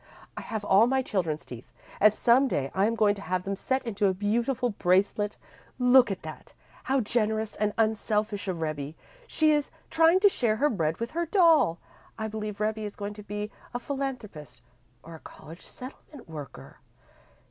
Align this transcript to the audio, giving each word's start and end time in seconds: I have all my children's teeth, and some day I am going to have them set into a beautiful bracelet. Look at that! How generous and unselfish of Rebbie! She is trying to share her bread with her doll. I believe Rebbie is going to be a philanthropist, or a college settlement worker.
I 0.35 0.41
have 0.41 0.65
all 0.65 0.87
my 0.87 1.03
children's 1.03 1.45
teeth, 1.45 1.71
and 1.99 2.11
some 2.11 2.47
day 2.47 2.71
I 2.73 2.87
am 2.87 2.95
going 2.95 3.13
to 3.13 3.21
have 3.21 3.43
them 3.43 3.55
set 3.55 3.85
into 3.85 4.07
a 4.07 4.15
beautiful 4.15 4.71
bracelet. 4.71 5.37
Look 5.77 6.09
at 6.09 6.23
that! 6.23 6.53
How 6.85 7.01
generous 7.01 7.55
and 7.55 7.71
unselfish 7.77 8.47
of 8.47 8.61
Rebbie! 8.61 8.95
She 9.27 9.51
is 9.51 9.69
trying 9.91 10.19
to 10.21 10.27
share 10.27 10.55
her 10.55 10.71
bread 10.71 10.97
with 10.99 11.11
her 11.11 11.27
doll. 11.27 11.77
I 12.17 12.27
believe 12.27 12.59
Rebbie 12.59 12.85
is 12.85 12.95
going 12.95 13.13
to 13.13 13.21
be 13.23 13.51
a 13.75 13.79
philanthropist, 13.79 14.63
or 15.03 15.13
a 15.13 15.19
college 15.19 15.61
settlement 15.63 16.27
worker. 16.27 16.79